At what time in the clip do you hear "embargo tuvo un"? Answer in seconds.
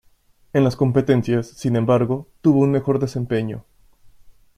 1.75-2.71